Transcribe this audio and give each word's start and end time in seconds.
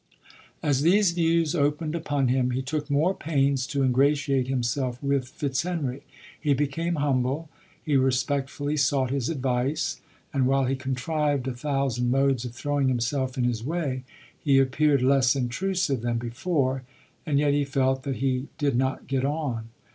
As 0.63 0.81
these 0.81 1.11
views 1.11 1.53
opened 1.53 1.93
upon 1.93 2.27
him, 2.27 2.49
he 2.49 2.63
took 2.63 2.89
more 2.89 3.13
pains 3.13 3.67
to 3.67 3.83
in 3.83 3.91
gratiate 3.93 4.47
himself 4.47 4.97
with 5.03 5.27
Fit/henry. 5.27 6.01
He 6.41 6.55
became 6.55 6.95
humble; 6.95 7.49
lie 7.85 7.93
respectfully 7.93 8.77
sought 8.77 9.11
his 9.11 9.29
advice— 9.29 10.01
and 10.33 10.47
while 10.47 10.65
he 10.65 10.75
contrived 10.75 11.47
a 11.47 11.53
thousand 11.53 12.09
modes 12.09 12.45
of 12.45 12.55
throwing 12.55 12.87
himself 12.87 13.37
in 13.37 13.43
his 13.43 13.63
way, 13.63 14.03
he 14.39 14.57
appeared 14.57 15.03
less 15.03 15.35
intrusive 15.35 16.01
than 16.01 16.17
before— 16.17 16.81
and 17.27 17.37
yet 17.37 17.53
he 17.53 17.63
felt 17.63 18.01
that 18.01 18.15
he 18.15 18.47
did 18.57 18.75
not 18.75 19.05
get 19.05 19.23
on. 19.23 19.69